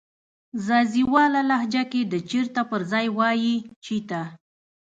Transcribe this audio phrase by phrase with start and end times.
[0.65, 3.55] ځاځيواله لهجه کې د "چیرته" پر ځای وایې
[3.85, 4.21] "چیته"